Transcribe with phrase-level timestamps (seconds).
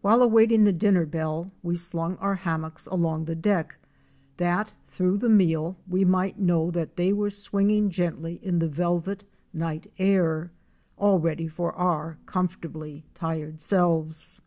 [0.00, 3.76] While awaiting the dinner bell we slung our hammocks along the deck,
[4.38, 9.22] that through the meal we might know that they were swinging gently in the velvet
[9.52, 10.50] night air,
[10.96, 14.40] all ready for our comfortably tired selves.